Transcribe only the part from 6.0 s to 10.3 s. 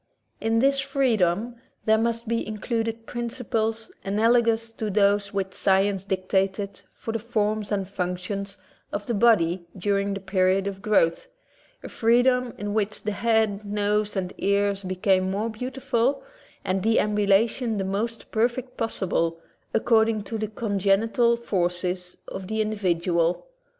dictated for the forms and functions of the body during the